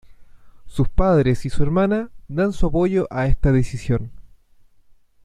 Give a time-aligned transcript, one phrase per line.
[0.65, 4.09] Sus padres y su hermana dan su apoyo a esta decisión.